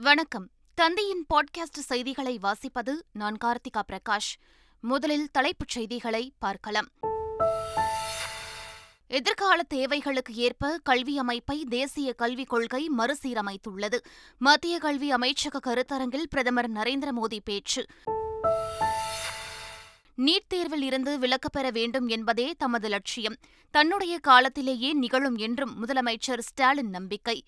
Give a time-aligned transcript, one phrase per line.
[0.00, 0.50] வணக்கம்.
[0.74, 4.34] தந்தையின் பாட்காஸ்ட் செய்திகளை வாசிப்பது நான் கார்த்திகா பிரகாஷ்.
[4.80, 6.86] முதலில் தலைப்புச் செய்திகளை பார்க்கலாம்.
[9.06, 13.98] எதிர்கால தேவைகளுக்கு ஏற்ப கல்வி அமைப்பை தேசிய கல்விக் கொள்கை மறுசீரமைத்துள்ளது.
[14.38, 17.84] மத்திய கல்வி அமைச்சக கருத்தரங்கில் பிரதமர் நரேந்திர மோடி பேச்சு.
[20.16, 23.36] நீட் தேர்வில் இருந்து விலக்கப்பெற வேண்டும் என்பதே தமது லட்சியம்.
[23.70, 27.44] தன்னுடைய காலத்திலேயே நிகழும் என்றும் முதலமைச்சர் ஸ்டாலின் நம்பிக்கை.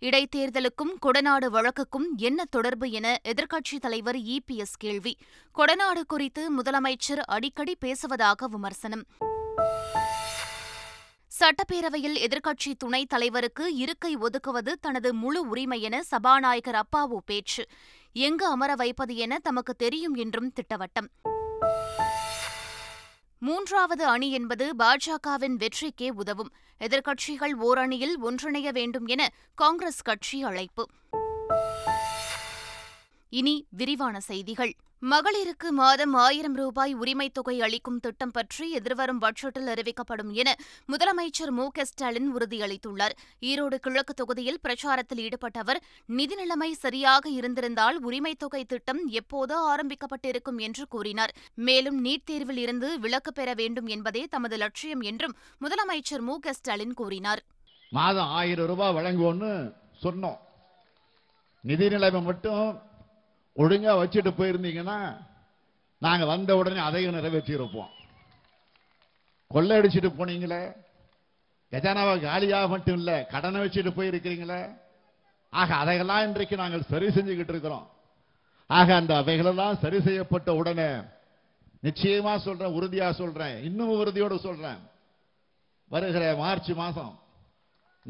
[0.00, 5.16] இடைத்தேர்தலுக்கும் கொடநாடு வழக்குக்கும் என்ன தொடர்பு என எதிர்க்கட்சித் தலைவர் இபிஎஸ் கேள்வி.
[5.58, 9.04] கொடநாடு குறித்து முதலமைச்சர் அடிக்கடி பேசுவதாக விமர்சனம்.
[11.40, 17.66] சட்டப்பேரவையில் எதிர்க்கட்சி துணைத் தலைவருக்கு இருக்கை ஒதுக்குவது தனது முழு உரிமை என சபாநாயகர் அப்பாவு பேச்சு.
[18.12, 21.08] எங்கு அமர வைப்பது என தமக்கு தெரியும் என்றும் திட்டவட்டம்.
[23.40, 26.52] மூன்றாவது அணி என்பது பாஜகவின் வெற்றிக்கே உதவும்.
[26.80, 30.86] எதிர்க்கட்சிகள் ஓரணியில் ஒன்றிணைய வேண்டும் என காங்கிரஸ் கட்சி அழைப்பு.
[33.28, 34.74] இனி விரிவான செய்திகள்.
[35.02, 40.56] மகளிருக்கு மாதம் ஆயிரம் ரூபாய் உரிமைத் தொகை அளிக்கும் திட்டம் பற்றி எதிர்வரும் பட்ஜெட்டில் அறிவிக்கப்படும் என
[40.88, 43.10] முதலமைச்சர் மு க ஸ்டாலின் உறுதியளித்துள்ளார்.
[43.40, 50.58] ஈரோடு கிழக்கு தொகுதியில் பிரச்சாரத்தில் ஈடுபட்ட அவர் நிதி நிலைமை சரியாக இருந்திருந்தால் உரிமைத் தொகை திட்டம் எப்போதோ ஆரம்பிக்கப்பட்டிருக்கும்?
[50.58, 51.34] என்று கூறினார்.
[51.54, 56.94] மேலும் நீட் தேர்வில் இருந்து விலக்கு பெற வேண்டும் என்பதே தமது லட்சியம் என்றும் முதலமைச்சர் மு க ஸ்டாலின்
[56.94, 57.42] கூறினார்.
[57.90, 60.38] மாதம் ஆயிரம் ரூபாய் வழங்குவோம்னு சொன்னோம்.
[61.60, 62.86] நிதி நிலைமை மட்டும்
[63.58, 65.26] ஒழுங்கா வச்சுட்டு போயிருந்தீங்கன்னா
[65.98, 67.88] நாங்க வந்த உடனே அதையும் நிறைவேற்றியிருப்போம்.
[69.54, 70.72] கொள்ளையடிச்சிட்டு போனீங்களே?
[71.72, 74.60] கஜானாவை காலியாக மட்டும் இல்ல கடனை வச்சுட்டு போயிருக்கிறீங்களே?
[75.50, 77.90] ஆக அதையெல்லாம் இன்றைக்கு நாங்கள் சரி செஞ்சுக்கிட்டு இருக்கிறோம்.
[78.66, 80.90] ஆக அந்த அவைகளெல்லாம் சரி செய்யப்பட்ட உடனே
[81.82, 84.80] நிச்சயமா சொல்றேன் உறுதியா சொல்றேன் இன்னும் உறுதியோடு சொல்றேன்.
[85.88, 87.18] வருகிற மார்ச் மாசம்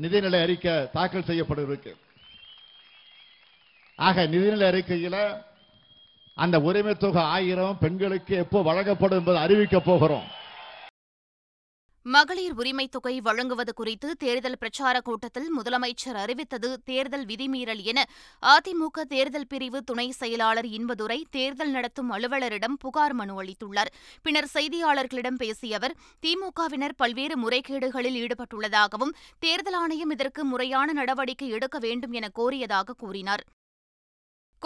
[0.01, 1.97] நிதிநிலை அறிக்கை தாக்கல் செய்யப்பட இருக்கு
[3.99, 5.33] ஆக நிதிநிலை அறிக்கையில்
[6.35, 10.27] அந்த உரிமை தொகை ஆயிரம் பெண்களுக்கு எப்போ வழங்கப்படும் என்பதை அறிவிக்கப் போகிறோம்.
[12.03, 18.05] மகளிர் உரிமைத் தொகை வழங்குவது குறித்து தேர்தல் பிரச்சாரக் கூட்டத்தில் முதலமைச்சர் அறிவித்தது தேர்தல் விதிமீறல் என.
[18.43, 23.93] அதிமுக தேர்தல் பிரிவு துணை செயலாளர் இன்பதுரை தேர்தல் நடத்தும் அலுவலரிடம் புகார் மனு அளித்துள்ளார்.
[24.23, 32.13] பின்னர் செய்தியாளர்களிடம் பேசிய அவர் திமுகவினர் பல்வேறு முறைகேடுகளில் ஈடுபட்டுள்ளதாகவும் தேர்தல் ஆணையம் இதற்கு முறையான நடவடிக்கை எடுக்க வேண்டும்
[32.13, 33.45] என கோரியதாக கூறினார்.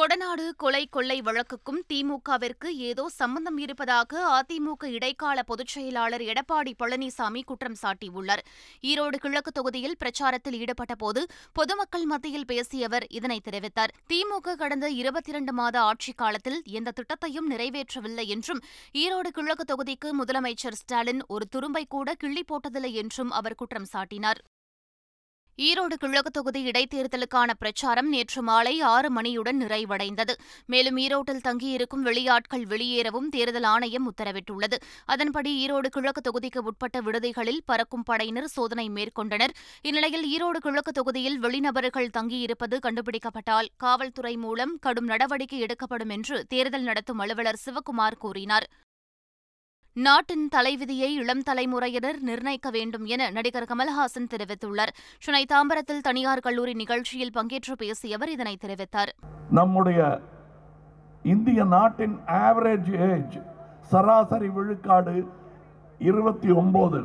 [0.00, 7.76] கொடநாடு கொலை கொள்ளை வழக்குக்கும் திமுகவிற்கு ஏதோ சம்பந்தம் இருப்பதாக அதிமுக இடைக்கால பொதுச் செயலாளர் எடப்பாடி பழனிசாமி குற்றம்
[7.82, 8.38] சாட்டியுள்ளார்.
[8.82, 13.92] ஈரோடு கிழக்கு தொகுதியில் பிரச்சாரத்தில் ஈடுபட்டபோது பொதுமக்கள் மத்தியில் பேசிய அவர் இதனை தெரிவித்தார்.
[14.08, 20.72] திமுக கடந்த இருபத்தி இரண்டு மாத ஆட்சிக் காலத்தில் எந்த திட்டத்தையும் நிறைவேற்றவில்லை என்றும் ஈரோடு கிழக்கு தொகுதிக்கு முதலமைச்சர்
[20.72, 24.40] ஸ்டாலின் ஒரு துரும்பை கூட கிள்ளி போட்டதில்லை என்றும் அவர் குற்றம் சாட்டினார்.
[25.58, 30.34] ஈரோடு கிழக்கு தொகுதி இடைத்தேர்தலுக்கான பிரச்சாரம் நேற்று மாலை ஆறு மணியுடன் நிறைவடைந்தது.
[30.66, 34.76] மேலும் ஈரோட்டில் தங்கியிருக்கும் வெளியாட்கள் வெளியேறவும் தேர்தல் ஆணையம் உத்தரவிட்டுள்ளது.
[35.04, 39.54] அதன்படி ஈரோடு கிழக்கு தொகுதிக்கு உட்பட்ட விடுதிகளில் பறக்கும் படையினர் சோதனை மேற்கொண்டனர்.
[39.82, 47.18] இந்நிலையில் ஈரோடு கிழக்கு தொகுதியில் வெளிநபர்கள் தங்கியிருப்பது கண்டுபிடிக்கப்பட்டால் காவல்துறை மூலம் கடும் நடவடிக்கை எடுக்கப்படும் என்று தேர்தல் நடத்தும்
[47.18, 48.68] அலுவலர் சிவக்குமார் கூறினார்.
[49.94, 54.92] நாட்டின் தலைவிதியை இளம் தலைமுறையினர் நிர்ணயிக்க வேண்டும் என நடிகர் கமல்ஹாசன் தெரிவித்துள்ளார்.
[55.18, 59.12] சென்னை தாம்பரத்தில் தனியார் கல்லூரி நிகழ்ச்சியில் பங்கேற்று பேசிய அவர் இதனை தெரிவித்தார்.
[59.50, 60.20] நம்முடைய
[61.22, 63.38] இந்திய நாட்டின் ஆவரேஜ் ஏஜ்
[63.90, 65.26] சராசரி விழுக்காடு
[65.98, 67.02] இருபத்தி ஒன்பது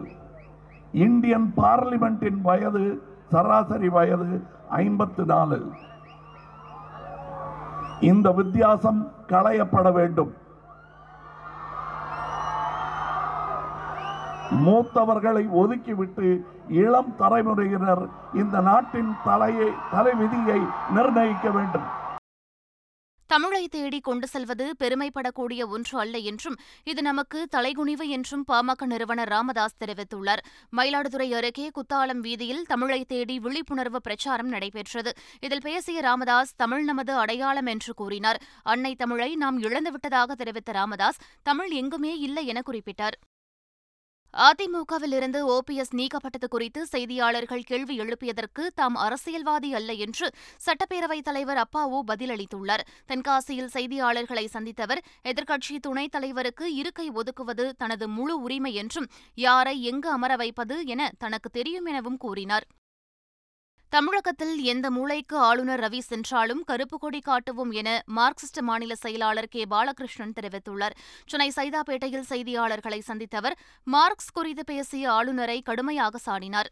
[0.92, 5.72] இந்தியன் பார்லிமெண்டின் வயது சராசரி வயது ஐம்பத்து நாலு
[8.00, 10.46] இந்த வித்தியாசம் களையப்பட வேண்டும்.
[14.52, 20.59] மூத்தவர்களை ஒதுக்கிவிட்டு இளம் தலைமுறையினர் இந்த நாட்டின் தலையை தலைவிதியை
[20.94, 21.88] நிர்ணயிக்க வேண்டும்.
[23.28, 29.75] தமிழை தேடி கொண்டு செல்வது பெருமைப்படக்கூடிய ஒன்று அல்ல என்றும் இது நமக்கு தலைகுனிவு என்றும் பாமக நிறுவனர் ராமதாஸ்
[29.85, 30.44] தெரிவித்துள்ளார்.
[30.78, 35.14] மயிலாடுதுறை அருகே குத்தாலம் வீதியில் தமிழை தேடி விழிப்புணர்வு பிரச்சாரம் நடைபெற்றது.
[35.40, 38.41] இதில் பேசிய ராமதாஸ் தமிழ் நமது அடையாளம் என்று கூறினார்.
[38.64, 43.14] அன்னை தமிழை நாம் இழந்துவிட்டதாக தெரிவித்த ராமதாஸ் தமிழ் எங்குமே இல்லை என குறிப்பிட்டார்.
[44.37, 50.28] அதிமுகவில் இருந்து ஓபிஎஸ் நீக்கப்பட்டது குறித்து செய்தியாளர்கள் கேள்வி எழுப்பியதற்கு தாம் அரசியல்வாதி அல்ல என்று
[50.66, 52.84] சட்டப்பேரவைத் தலைவர் அப்பாவு பதிலளித்துள்ளார்.
[53.07, 60.35] தென்காசியில் செய்தியாளர்களை சந்தித்தவர் எதிர்க்கட்சி துணைத் தலைவருக்கு இருக்கை ஒதுக்குவது தனது முழு உரிமை என்றும் யாரை எங்கு அமர
[60.35, 62.67] வைப்பது என தனக்கு தெரியும் எனவும் கூறினார்.
[63.89, 69.61] தமிழகத்தில் எந்த மூளைக்கு ஆளுநர் ரவி சென்றாலும் கருப்பு கொடி காட்டுவோம் என மார்க்சிஸ்ட் மாநில செயலாளர் கே.
[69.66, 70.95] பாலகிருஷ்ணன் தெரிவித்துள்ளார்.
[71.25, 76.69] சென்னை சைதாப்பேட்டையில் செய்தியாளர்களை சந்தித்த அவர் மார்க்ஸ் குறித்து பேசிய ஆளுநரை கடுமையாக சாடினார்.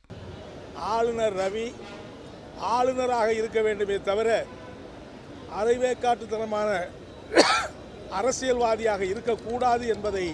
[0.76, 1.74] ஆளுநர் ரவி
[2.60, 4.46] ஆளுநராக இருக்க வேண்டுமே தவிர
[5.62, 6.70] அரைவேக்காட்டுத்தனமான
[8.10, 10.28] அரசியல்வாதியாக இருக்கக்கூடாது என்பதை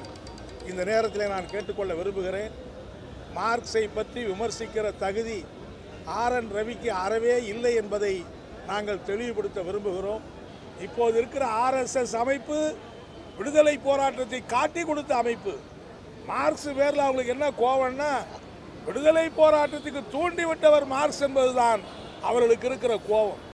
[0.70, 2.52] இந்த நேரத்தில் நான் கேட்டுக்கொள்ள விரும்புகிறேன்.
[3.40, 5.40] மார்க்ஸை பற்றி விமர்சிக்கிற தகுதி
[6.22, 8.14] ஆர் என் ரவிக்கு அறவே இல்லை என்பதை
[8.70, 10.24] நாங்கள் தெளிவுபடுத்த விரும்புகிறோம்.
[10.86, 12.58] இப்போது இருக்கிற ஆர்எஸ்எஸ் அமைப்பு
[13.38, 15.54] விடுதலை போராட்டத்தை காட்டி கொடுத்த அமைப்பு.
[16.32, 18.12] மார்க்ஸ் பேரில் அவங்களுக்கு என்ன கோவம்னா
[18.88, 21.82] விடுதலை போராட்டத்துக்கு தூண்டிவிட்டவர் மார்க்ஸ் என்பதுதான்
[22.30, 23.51] அவர்களுக்கு இருக்கிற கோபம்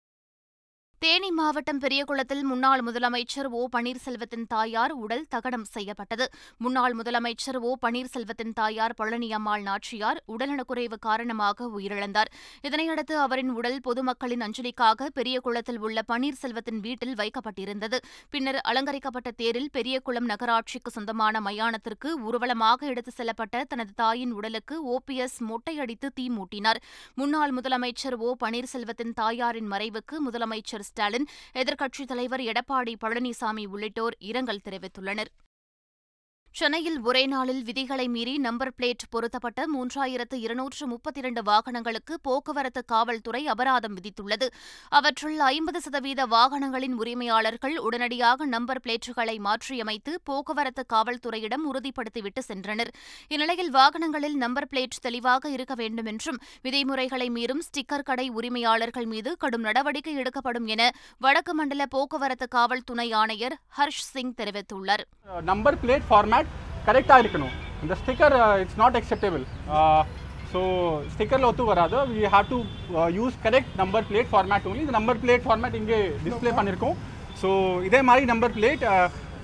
[1.03, 6.31] தேனி மாவட்டம் பெரியகுளத்தில் முன்னாள் முதலமைச்சர் ஓ பன்னீர்செல்வத்தின் தாயார் உடல் தகனம் செய்யப்பட்டது.
[6.57, 12.29] முன்னாள் முதலமைச்சர் ஓ பன்னீர்செல்வத்தின் தாயார் பழனியம்மாள் நாச்சியார் உடல்நலக்குறைவு காரணமாக உயிரிழந்தார்.
[12.61, 17.99] இதனையடுத்து அவரின் உடல் பொதுமக்களின் அஞ்சலிக்காக பெரியகுளத்தில் உள்ள பன்னீர்செல்வத்தின் வீட்டில் வைக்கப்பட்டிருந்தது.
[18.29, 26.09] பின்னர் அலங்கரிக்கப்பட்ட தேரில் பெரியகுளம் நகராட்சிக்கு சொந்தமான மயானத்திற்கு ஊர்வலமாக எடுத்துச் செல்லப்பட்ட தனது தாயின் உடலுக்கு ஓபிஎஸ் மொட்டையடித்து
[26.13, 26.81] தீ மூட்டினார்.
[27.15, 35.31] முன்னாள் முதலமைச்சர் ஓ பன்னீர்செல்வத்தின் தாயாரின் மறைவுக்கு முதலமைச்சர் ஸ்டாலின் எதிர்க்கட்சித் தலைவர் எடப்பாடி பழனிசாமி உள்ளிட்டோர் இரங்கல் தெரிவித்துள்ளனர்.
[36.57, 43.47] சென்னையில் ஒரே நாளில் விதிகளை மீறி நம்பர் பிளேட் பொருத்தப்பட்ட மூன்றாயிரத்து இருநூற்று முப்பத்தி இரண்டு வாகனங்களுக்கு போக்குவரத்து காவல்துறை
[43.47, 44.47] அபராதம் விதித்துள்ளது.
[44.89, 52.91] அவற்றுள் ஐம்பது சதவீத வாகனங்களின் உரிமையாளர்கள் உடனடியாக நம்பர் பிளேட்டுகளை மாற்றியமைத்து போக்குவரத்து காவல்துறையிடம் உறுதிப்படுத்திவிட்டு சென்றனர்.
[53.27, 59.61] இந்நிலையில் வாகனங்களில் நம்பர் பிளேட் தெளிவாக இருக்க வேண்டும் என்றும் விதிமுறைகளை மீறும் ஸ்டிக்கர் கடை உரிமையாளர்கள் மீது கடும்
[59.61, 65.05] நடவடிக்கை எடுக்கப்படும் என வடக்கு மண்டல போக்குவரத்து காவல் துணை ஆணையர் ஹர்ஷ் சிங் தெரிவித்துள்ளார்.
[65.41, 66.41] நம்பர் பிளேட் ஃபார்மேட்
[66.87, 67.53] கரெக்டாக இருக்கணும்.
[67.83, 69.45] இந்த sticker it's not acceptable
[70.51, 70.61] so
[71.13, 71.97] ஸ்டிக்கரில் ஒத்து வராது.
[72.17, 72.59] We have to
[73.19, 76.97] use correct number plate format only இந்த நம்பர் பிளேட் ஃபார்மேட் இங்கே டிஸ்ப்ளே பண்ணியிருக்கோம்
[77.41, 77.49] ஸோ
[77.89, 78.85] இதே மாதிரி நம்பர் பிளேட்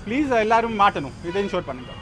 [0.06, 1.18] ப்ளீஸ் எல்லோரும் மாட்டணும்.
[1.30, 1.98] இதை இன்ஷோர் பண்ணுங்கள்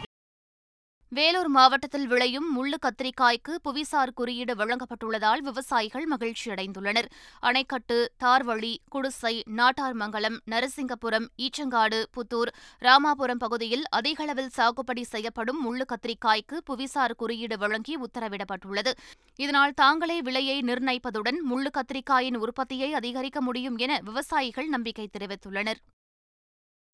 [1.12, 7.08] வேலூர் மாவட்டத்தில் விளையும் முள்ளு கத்திரிக்காய்க்கு புவிசார் குறியீடு வழங்கப்பட்டுள்ளதால் விவசாயிகள் மகிழ்ச்சியடைந்துள்ளனர்
[7.42, 12.52] அணைக்கட்டு தார்வழி குடிசை நாட்டார்மங்கலம் நரசிங்கபுரம் ஈச்சங்காடு புத்தூர்
[12.82, 18.92] ராமாபுரம் பகுதியில் அதிக அளவில் சாகுபடி செய்யப்படும் முள்ளு கத்திரிக்காய்க்கு புவிசார் குறியீடு வழங்கி உத்தரவிடப்பட்டுள்ளது.
[19.36, 25.80] இதனால் தாங்களே விலையை நிர்ணயிப்பதுடன் முள்ளு கத்திரிக்காயின் உற்பத்தியை அதிகரிக்க முடியும் என விவசாயிகள் நம்பிக்கை தெரிவித்துள்ளனர்.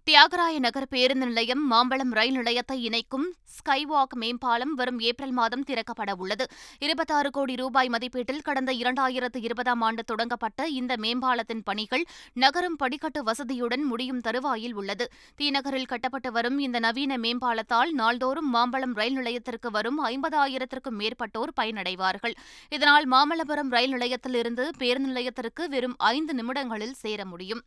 [0.06, 3.25] தியாகராய நகர் பேருந்து நிலையம் மாம்பழம் ரயில் நிலையத்தை இணைக்கும்
[3.55, 6.45] ஸ்கைவாக் மேம்பாலம் வரும் ஏப்ரல் மாதம் திறக்கப்பட உள்ளது.
[6.79, 13.83] இருபத்தாறு கோடி ரூபாய் மதிப்பீட்டில் கடந்த இரண்டாயிரத்து இருபதாம் ஆண்டு தொடங்கப்பட்ட இந்த மேம்பாலத்தின் பணிகள் நகரும் படிக்கட்டு வசதியுடன்
[13.83, 15.11] முடியும் தருவாயில் உள்ளது.
[15.37, 22.37] தீநகரில் கட்டப்பட்டு வரும் இந்த நவீன மேம்பாலத்தால் நாள்தோறும் மாம்பழம் ரயில் நிலையத்திற்கு வரும் ஐம்பதாயிரத்திற்கும் மேற்பட்டோர் பயனடைவார்கள்.
[22.69, 27.65] இதனால் மாமல்லபுரம் ரயில் நிலையத்திலிருந்து பேருந்து நிலையத்திற்கு வெறும் ஐந்து நிமிடங்களில் சேர முடியும்.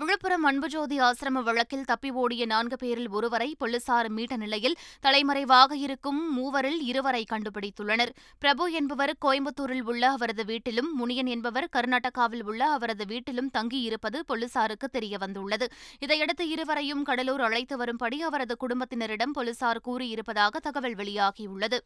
[0.00, 6.80] விழுப்புரம் அன்புஜோதி ஆசிரம வழக்கில் தப்பி ஓடிய நான்கு பேரில் ஒருவரை போலீசார் மீட்ட நிலையில் தலைமறைவாக இருக்கும் மூவரில்
[6.80, 8.12] இருவரை கண்டுபிடித்துள்ளனர்.
[8.38, 15.68] பிரபு என்பவர் கோயம்புத்தூரில் உள்ள அவரது வீட்டிலும் முனியன் என்பவர் கர்நாடகாவில் உள்ள அவரது வீட்டிலும் தங்கியிருப்பது போலீசாருக்கு தெரியவந்துள்ளது.
[15.98, 21.80] இதையடுத்து இருவரையும் கடலூர் அழைத்து வரும்படி அவரது குடும்பத்தினரிடம் போலீசார் கூறியிருப்பதாக தகவல் வெளியாகியுள்ளது.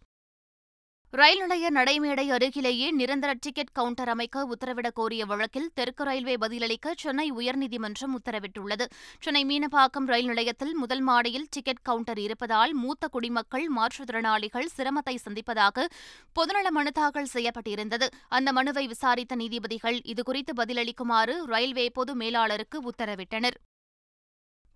[1.16, 7.32] ரயில் நிலைய நடைமேடை அருகிலேயே நிரந்தர டிக்கெட் கவுண்டர் அமைக்க உத்தரவிடக் கோரிய வழக்கில் தெற்கு ரயில்வே பதிலளிக்க சென்னை
[7.32, 8.86] உயர்நீதிமன்றம் உத்தரவிட்டுள்ளது.
[9.20, 15.86] சென்னை மீனப்பாக்கம் ரயில் நிலையத்தில் முதல் மாடியில் டிக்கெட் கவுண்டர் இருப்பதால் மூத்த குடிமக்கள் மாற்றுத்திறனாளிகள் சிரமத்தை சந்திப்பதாக
[16.32, 18.08] பொதுநல மனு தாக்கல் செய்யப்பட்டிருந்தது.
[18.28, 23.58] அந்த மனுவை விசாரித்த நீதிபதிகள் இதுகுறித்து பதிலளிக்குமாறு ரயில்வே பொது மேலாளருக்கு உத்தரவிட்டனர்.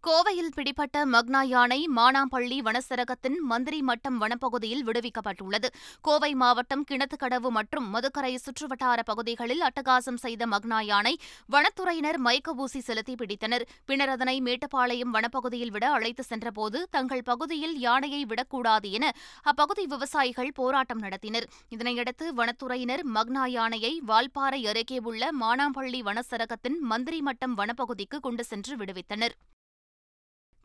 [0.07, 5.69] கோவையில் பிடிபட்ட மக்னா யானை மானாம்பள்ளி வனச்சரகத்தின் மந்திரி மட்டம் வனப்பகுதியில் விடுவிக்கப்பட்டுள்ளது.
[6.00, 11.14] கோவை மாவட்டம் கிணத்துக்கடவு மற்றும் மதுக்கரை சுற்றுவட்டார பகுதிகளில் அட்டகாசம் செய்த மக்னா யானை
[11.55, 13.64] வனத்துறையினர் மயக்க ஊசி செலுத்தி பிடித்தனர்.
[13.85, 19.12] பின்னர் அதனை மேட்டுப்பாளையம் வனப்பகுதியில் விட அழைத்து சென்றபோது தங்கள் பகுதியில் யானையை விடக்கூடாது என
[19.43, 21.49] அப்பகுதி விவசாயிகள் போராட்டம் நடத்தினர்.
[21.76, 29.37] இதனையடுத்து வனத்துறையினர் மக்னா யானையை வால்பாறை அருகே உள்ள மானாம்பள்ளி வனச்சரகத்தின் மந்திரி மட்டம் வனப்பகுதிக்கு கொண்டு சென்று விடுவித்தனர்.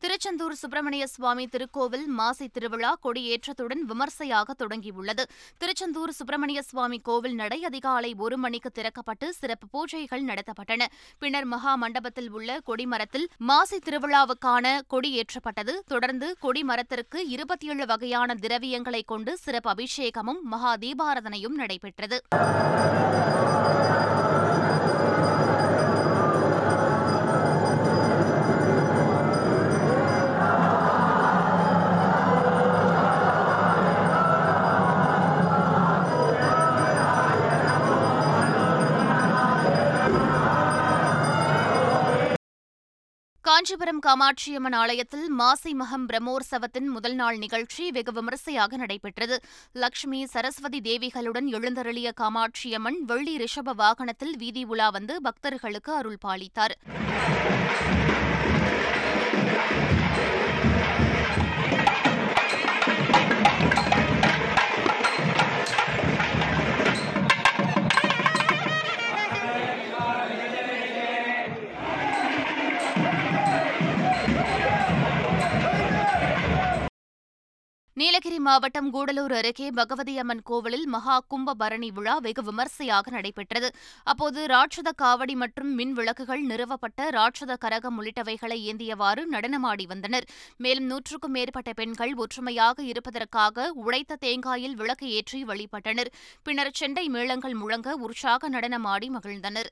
[0.03, 5.23] திருச்செந்தூர் சுப்பிரமணிய சுவாமி திருக்கோவில் மாசி திருவிழா கொடியேற்றத்துடன் விமர்சையாக தொடங்கியுள்ளது.
[5.57, 10.87] திருச்செந்தூர் சுப்பிரமணிய சுவாமி கோவில் நடை அதிகாலை ஒரு மணிக்கு திறக்கப்பட்டு சிறப்பு பூஜைகள் நடத்தப்பட்டன.
[11.19, 19.37] பின்னர் மகா மண்டபத்தில் உள்ள கொடிமரத்தில் மாசி திருவிழாவுக்கான கொடியேற்றப்பட்டது தொடர்ந்து கொடிமரத்திற்கு இருபத்தி ஏழு வகையான திரவியங்களை கொண்டு
[19.37, 22.19] சிறப்பு அபிஷேகமும் மகா தீபாரதனையும் நடைபெற்றது.
[43.63, 49.35] காஞ்சிபுரம் காமாட்சியம்மன் ஆலயத்தில் மாசி மகம் பிரம்மோற்சவத்தின் முதல் நாள் நிகழ்ச்சி வெகு விமரிசையாக நடைபெற்றது.
[49.81, 56.75] லட்சுமி சரஸ்வதி தேவிகளுடன் எழுந்தருளிய காமாட்சியம்மன் வெள்ளி ரிஷப வாகனத்தில் வீதி உலா வந்து பக்தர்களுக்கு அருள் பாலித்தார்.
[77.97, 83.69] நீலகிரி மாவட்டம் கூடலூர் அருகே பகவதி அம்மன் கோவிலில் மகா கும்ப பரணி விழா வெகு விமர்சையாக நடைபெற்றது.
[84.03, 90.27] அப்போது ராட்சத காவடி மற்றும் மின் விளக்குகள் நிறுவப்பட்ட ராட்சத கரகம் உள்ளிட்டவைகளை ஏந்தியவாறு நடனமாடி வந்தனர்.
[90.57, 96.11] மேலும் நூற்றுக்கும் மேற்பட்ட பெண்கள் ஒற்றுமையாக இருப்பதற்காக உடைத்த தேங்காயில் விளக்கு ஏற்றி வழிபட்டனர்.
[96.43, 99.71] பின்னர் செண்டை மேளங்கள் முழங்க உற்சாக நடனமாடி மகிழ்ந்தனர்.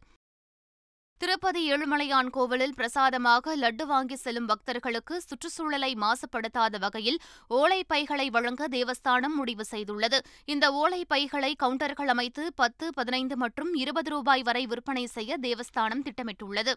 [1.22, 7.20] திருப்பதி ஏழுமலையான் கோவிலில் பிரசாதமாக லட்டு வாங்கி செல்லும் பக்தர்களுக்கு சுற்றுச்சூழலை மாசுபடுத்தாத வகையில்
[7.58, 10.20] ஓலை பைகளை வழங்க தேவஸ்தானம் முடிவு செய்துள்ளது.
[10.54, 16.76] இந்த ஓலை பைகளை கவுண்டர்கள் அமைத்து பத்து பதினைந்து மற்றும் இருபது ரூபாய் வரை விற்பனை செய்ய தேவஸ்தானம் திட்டமிட்டுள்ளது.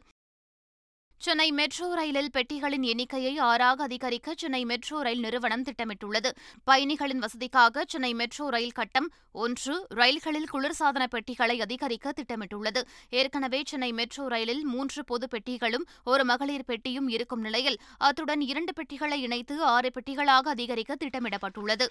[1.25, 6.31] சென்னை மெட்ரோ ரயிலில் பெட்டிகளின் எண்ணிக்கையை ஆறாக அதிகரிக்க சென்னை மெட்ரோ ரயில் நிறுவனம் திட்டமிட்டுள்ளது.
[6.65, 12.83] பயணிகளின் வசதிக்காக சென்னை மெட்ரோ ரயில் கட்டம் ஒன்று ரயில்களில் குளிர்சாதன பெட்டிகளை அதிகரிக்க திட்டமிட்டுள்ளது.
[13.11, 19.23] ஏற்கனவே சென்னை மெட்ரோ ரயிலில் மூன்று பொது பெட்டிகளும் ஒரு மகளிர் பெட்டியும் இருக்கும் நிலையில் அத்துடன் இரண்டு பெட்டிகளை
[19.23, 21.89] இணைத்து ஆறு பெட்டிகளாக அதிகரிக்க திட்டமிடப்பட்டுள்ளது.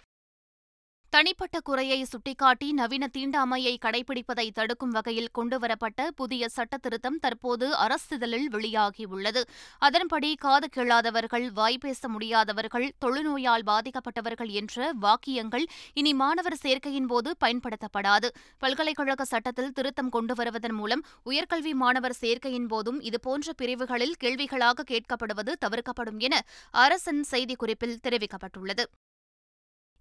[1.14, 9.42] தனிப்பட்ட குறையை சுட்டிக்காட்டி நவீன தீண்டாமையை கடைபிடிப்பதை தடுக்கும் வகையில் கொண்டுவரப்பட்ட புதிய சட்ட திருத்தம் தற்போது அரசிதழில் வெளியாகியுள்ளது.
[9.78, 18.30] அதன்படி காது கேளாதவர்கள் வாய்ப்பேச முடியாதவர்கள் தொழுநோயால் பாதிக்கப்பட்டவர்கள் என்ற வாக்கியங்கள் இனி மாணவர் சேர்க்கையின் போது பயன்படுத்தப்படாது.
[18.58, 26.20] பல்கலைக்கழக சட்டத்தில் திருத்தம் கொண்டு வருவதன் மூலம் உயர்கல்வி மாணவர் சேர்க்கையின் போதும் இதுபோன்ற பிரிவுகளில் கேள்விகளாக கேட்கப்படுவது தவிர்க்கப்படும்
[26.20, 28.86] என அரசின் செய்திக்குறிப்பில் தெரிவிக்கப்பட்டுள்ளது.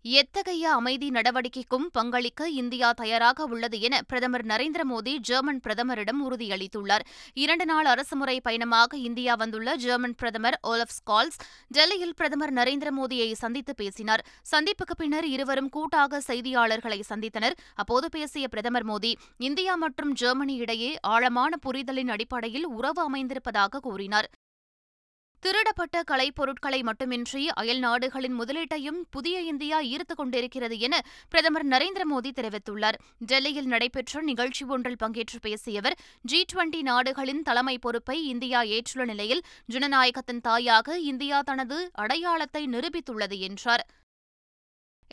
[0.05, 7.05] எத்தகைய அமைதி நடவடிக்கைக்கும் பங்களிக்க இந்தியா தயாராக உள்ளது என பிரதமர் நரேந்திர மோடி ஜெர்மன் பிரதமரிடம் உறுதியளித்துள்ளார்.
[7.35, 13.75] இரண்டு நாள் அரசுமுறை பயணமாக இந்தியா வந்துள்ள ஜெர்மன் பிரதமர் ஓலப் ஸ்கால்ஸ் டெல்லியில் பிரதமர் நரேந்திர மோடியை சந்தித்து
[13.75, 14.25] பேசினார்.
[14.51, 17.57] சந்திப்புக்கு பின்னர் இருவரும் கூட்டாக செய்தியாளர்களை சந்தித்தனர்.
[17.75, 24.31] அப்போது பேசிய பிரதமர் மோடி இந்தியா மற்றும் ஜெர்மனி இடையே ஆழமான புரிதலின் அடிப்படையில் உறவு அமைந்திருப்பதாக கூறினார்.
[25.43, 30.95] திருடப்பட்ட கலைப்பொருட்களை மட்டுமின்றி அயல் நாடுகளின் முதலீட்டையும் புதிய இந்தியா ஈர்த்துக் கொண்டிருக்கிறது என
[31.29, 32.99] பிரதமர் நரேந்திர மோடி தெரிவித்துள்ளார்.
[33.19, 39.43] டெல்லியில் நடைபெற்ற நிகழ்ச்சி ஒன்றில் பங்கேற்று பேசிய அவர் ஜி டுவெண்டி நாடுகளின் தலைமை பொறுப்பை இந்தியா ஏற்றுள்ள நிலையில்
[39.73, 43.85] ஜனநாயகத்தின் தாயாக இந்தியா தனது அடையாளத்தை நிரூபித்துள்ளது என்றார்.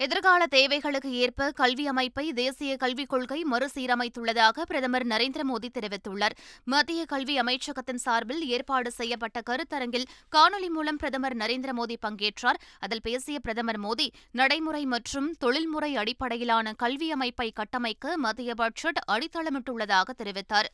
[0.04, 6.36] எதிர்கால தேவைகளுக்கு ஏற்ப கல்வி அமைப்பை தேசிய கல்விக் கொள்கை மறுசீரமைத்துள்ளதாக பிரதமர் நரேந்திர மோடி தெரிவித்துள்ளார்.
[6.64, 12.60] மத்திய கல்வி அமைச்சகத்தின் சார்பில் ஏற்பாடு செய்யப்பட்ட கருத்தரங்கில் காணொலி மூலம் பிரதமர் நரேந்திர மோடி பங்கேற்றார்.
[12.80, 20.70] அதில் பேசிய பிரதமர் மோடி நடைமுறை மற்றும் தொழில்முறை அடிப்படையிலான கல்வி அமைப்பை கட்டமைக்க மத்திய பட்ஜெட் அடித்தளமிட்டுள்ளதாக தெரிவித்தார்.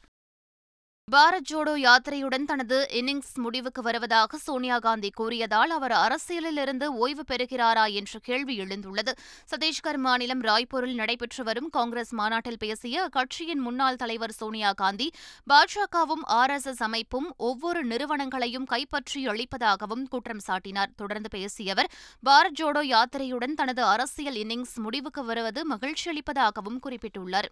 [1.11, 8.19] பாரத் ஜோடோ யாத்திரையுடன் தனது இன்னிங்ஸ் முடிவுக்கு வருவதாக சோனியா காந்தி கூறியதால் அவர் அரசியலிலிருந்து ஓய்வு பெறுகிறாரா என்ற
[8.19, 9.11] கேள்வி எழுந்துள்ளது.
[9.51, 15.11] சத்தீஸ்கர் மாநிலம் ராய்ப்பூரில் நடைபெற்று வரும் காங்கிரஸ் மாநாட்டில் பேசிய அக்கட்சியின் முன்னாள் தலைவர் சோனியா காந்தி
[15.49, 20.95] பாஜகவும் ஆர் எஸ் எஸ் அமைப்பும் ஒவ்வொரு நிறுவனங்களையும் கைப்பற்றி அளிப்பதாகவும் குற்றம் சாட்டினார்.
[20.95, 21.91] தொடர்ந்து பேசிய அவர்
[22.25, 27.51] பாரத் ஜோடோ யாத்திரையுடன் தனது அரசியல் இன்னிங்ஸ் முடிவுக்கு வருவது மகிழ்ச்சியளிப்பதாகவும் குறிப்பிட்டுள்ளார்.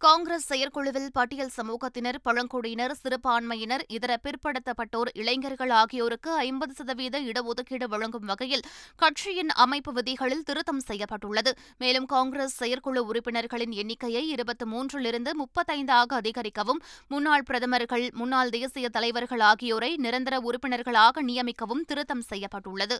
[0.00, 8.64] காங்கிரஸ் செயற்குழுவில் பட்டியல் சமூகத்தினர் பழங்குடியினர் சிறுபான்மையினர் இதர பிற்படுத்தப்பட்டோர் இளைஞர்கள் ஆகியோருக்கு ஐம்பது சதவீத இடஒதுக்கீடு வழங்கும் வகையில்
[8.96, 11.52] கட்சியின் அமைப்பு விதிகளில் திருத்தம் செய்யப்பட்டுள்ளது.
[11.78, 19.96] மேலும் காங்கிரஸ் செயற்குழு உறுப்பினர்களின் எண்ணிக்கையை இருபத்தி மூன்றிலிருந்து முப்பத்தைந்தாக அதிகரிக்கவும் முன்னாள் பிரதமர்கள் முன்னாள் தேசிய தலைவர்கள் ஆகியோரை
[19.96, 22.98] நிரந்தர உறுப்பினர்களாக நியமிக்கவும் திருத்தம் செய்யப்பட்டுள்ளது.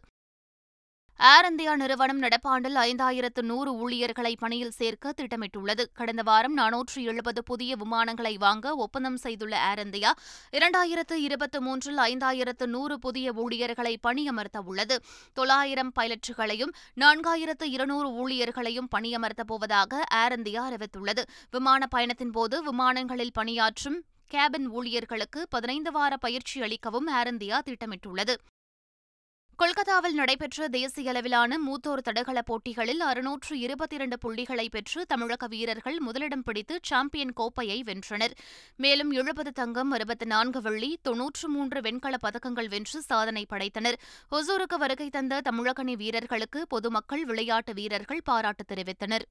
[1.20, 5.84] ஏர் இந்தியா நிறுவனம் நடப்பாண்டில் ஐந்தாயிரத்து நூறு ஊழியர்களை பணியில் சேர்க்க திட்டமிட்டுள்ளது.
[5.92, 10.14] கடந்த வாரம் நானூற்று எழுபது புதிய விமானங்களை வாங்க ஒப்பந்தம் செய்துள்ள ஏர் இந்தியா
[10.52, 19.50] இரண்டாயிரத்து இருபத்தி மூன்றில் ஐந்தாயிரத்து நூறு புதிய ஊழியர்களை பணியமர்த்த உள்ளது தொள்ளாயிரம் பைலட்டுகளையும் நான்காயிரத்து இருநூறு ஊழியர்களையும் பணியமர்த்தப்
[19.52, 21.24] போவதாக ஏர் இந்தியா அறிவித்துள்ளது.
[21.50, 28.36] விமான பயணத்தின் போது விமானங்களில் பணியாற்றும் கேபின் ஊழியர்களுக்கு பதினைந்து வார பயிற்சி அளிக்கவும் ஏர் இந்தியா திட்டமிட்டுள்ளது.
[29.60, 36.42] கொல்கத்தாவில் நடைபெற்ற தேசிய அளவிலான மூத்தோர் தடகள போட்டிகளில் அறுநூற்று இருபத்தி இரண்டு புள்ளிகளை பெற்று தமிழக வீரர்கள் முதலிடம்
[36.42, 38.34] பிடித்து சாம்பியன் கோப்பையை வென்றனர்.
[38.76, 43.98] மேலும் எழுபது தங்கம் அறுபத்தி நான்கு வெள்ளி தொன்னூற்று மூன்று வெண்கலப் பதக்கங்கள் வென்று சாதனை படைத்தனர்.
[44.30, 49.26] ஒசூருக்கு வருகை தந்த தமிழக அணி வீரர்களுக்கு பொதுமக்கள் விளையாட்டு வீரர்கள் பாராட்டு தெரிவித்தனர்.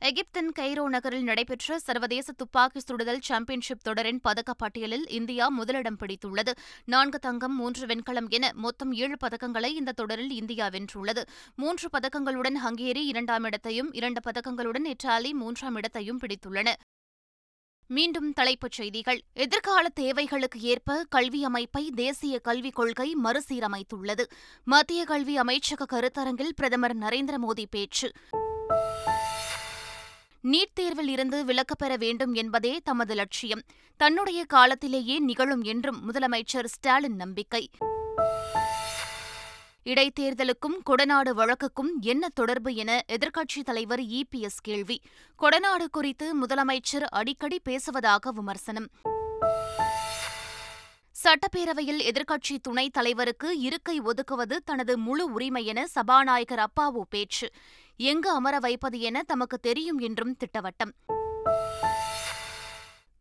[0.00, 6.52] எகிப்தின் கைரோ நகரில் நடைபெற்ற சர்வதேச துப்பாக்கி சுடுதல் சாம்பியன்ஷிப் தொடரின் பதக்கப் பட்டியலில் இந்தியா முதலிடம் பிடித்துள்ளது.
[6.84, 11.22] நான்கு தங்கம் மூன்று வெண்கலம் என மொத்தம் ஏழு பதக்கங்களை இந்த தொடரில் இந்தியா வென்றுள்ளது.
[11.56, 16.72] மூன்று பதக்கங்களுடன் ஹங்கேரி இரண்டாம் இடத்தையும் இரண்டு பதக்கங்களுடன் இத்தாலி மூன்றாம் இடத்தையும் பிடித்துள்ளன.
[17.88, 19.20] மீண்டும் தலைப்புச் செய்திகள்.
[19.32, 24.24] எதிர்கால தேவைகளுக்கு ஏற்ப கல்வி அமைப்பை தேசிய கல்விக் கொள்கை மறுசீரமைத்துள்ளது.
[24.64, 28.12] மத்திய கல்வி அமைச்சக கருத்தரங்கில் பிரதமர் நரேந்திர மோடி பேச்சு.
[30.48, 33.62] நீட் தேர்வில் இருந்து விலக்கப் பெற வேண்டும் என்பதே தமது லட்சியம்.
[33.96, 37.70] தன்னுடைய காலத்திலேயே நிகழும் என்றும் முதலமைச்சர் ஸ்டாலின் நம்பிக்கை.
[39.84, 45.00] இடைத்தேர்தலுக்கும் கொடநாடு வழக்குக்கும் என்ன தொடர்பு என எதிர்க்கட்சித் தலைவர் இபிஎஸ் கேள்வி.
[45.42, 48.88] கொடநாடு குறித்து முதலமைச்சர் அடிக்கடி பேசுவதாக விமர்சனம்.
[51.24, 57.50] சட்டப்பேரவையில் எதிர்க்கட்சி துணைத் தலைவருக்கு இருக்கை ஒதுக்குவது தனது முழு உரிமை என சபாநாயகர் அப்பாவு பேச்சு.
[57.96, 60.92] எங்கு அமர வைப்பது என தமக்கு தெரியும் என்றும் திட்டவட்டம்.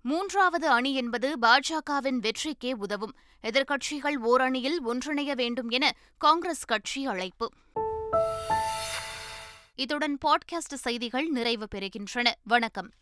[0.01, 3.15] மூன்றாவது அணி என்பது பாஜகவின் வெற்றிக்கே உதவும்.
[3.43, 7.51] எதிர்க்கட்சிகள் ஓரணியில் ஒன்றிணைய வேண்டும் என காங்கிரஸ் கட்சி அழைப்பு.
[9.75, 12.31] இத்துடன் பாட்காஸ்ட் செய்திகள் நிறைவு பெறுகின்றன.
[12.43, 12.91] வணக்கம்.